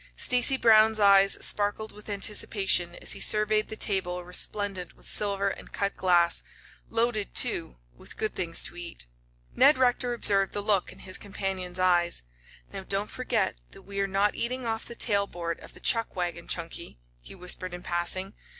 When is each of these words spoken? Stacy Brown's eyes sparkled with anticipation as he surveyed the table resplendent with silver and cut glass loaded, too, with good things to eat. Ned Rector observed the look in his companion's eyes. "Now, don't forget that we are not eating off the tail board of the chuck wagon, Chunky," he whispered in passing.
Stacy 0.17 0.57
Brown's 0.57 0.99
eyes 0.99 1.33
sparkled 1.45 1.91
with 1.91 2.09
anticipation 2.09 2.95
as 2.99 3.11
he 3.11 3.19
surveyed 3.19 3.67
the 3.67 3.75
table 3.75 4.23
resplendent 4.23 4.97
with 4.97 5.07
silver 5.07 5.49
and 5.49 5.71
cut 5.71 5.95
glass 5.95 6.41
loaded, 6.89 7.35
too, 7.35 7.77
with 7.95 8.17
good 8.17 8.33
things 8.33 8.63
to 8.63 8.75
eat. 8.75 9.05
Ned 9.55 9.77
Rector 9.77 10.15
observed 10.15 10.53
the 10.53 10.61
look 10.63 10.91
in 10.91 10.97
his 10.97 11.19
companion's 11.19 11.77
eyes. 11.77 12.23
"Now, 12.73 12.81
don't 12.83 13.11
forget 13.11 13.57
that 13.73 13.83
we 13.83 13.99
are 13.99 14.07
not 14.07 14.33
eating 14.33 14.65
off 14.65 14.85
the 14.87 14.95
tail 14.95 15.27
board 15.27 15.59
of 15.59 15.75
the 15.75 15.79
chuck 15.79 16.15
wagon, 16.15 16.47
Chunky," 16.47 16.97
he 17.21 17.35
whispered 17.35 17.71
in 17.71 17.83
passing. 17.83 18.33